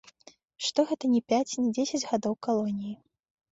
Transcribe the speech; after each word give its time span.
Што 0.67 0.85
гэта 0.91 1.05
не 1.15 1.21
пяць, 1.35 1.57
не 1.63 1.67
дзесяць 1.77 2.03
гадоў 2.15 2.33
калоніі. 2.51 2.93